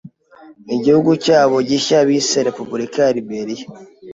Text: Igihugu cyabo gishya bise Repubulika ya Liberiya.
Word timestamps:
Igihugu 0.75 1.11
cyabo 1.25 1.57
gishya 1.69 1.99
bise 2.07 2.37
Repubulika 2.47 2.99
ya 3.05 3.13
Liberiya. 3.17 3.65